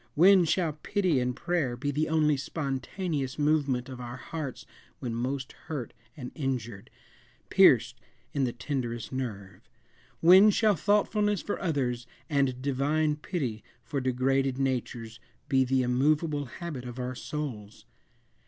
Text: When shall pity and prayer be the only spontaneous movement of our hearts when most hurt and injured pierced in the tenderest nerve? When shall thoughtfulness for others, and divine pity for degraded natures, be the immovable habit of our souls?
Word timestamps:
When 0.15 0.45
shall 0.45 0.73
pity 0.81 1.19
and 1.19 1.35
prayer 1.35 1.77
be 1.77 1.91
the 1.91 2.09
only 2.09 2.35
spontaneous 2.35 3.37
movement 3.37 3.87
of 3.87 4.01
our 4.01 4.17
hearts 4.17 4.65
when 4.97 5.13
most 5.13 5.51
hurt 5.67 5.93
and 6.17 6.31
injured 6.33 6.89
pierced 7.51 8.01
in 8.33 8.43
the 8.43 8.51
tenderest 8.51 9.11
nerve? 9.11 9.61
When 10.19 10.49
shall 10.49 10.75
thoughtfulness 10.75 11.43
for 11.43 11.61
others, 11.61 12.07
and 12.31 12.63
divine 12.63 13.15
pity 13.17 13.63
for 13.83 14.01
degraded 14.01 14.57
natures, 14.57 15.19
be 15.47 15.63
the 15.63 15.83
immovable 15.83 16.45
habit 16.45 16.83
of 16.85 16.97
our 16.97 17.13
souls? 17.13 17.85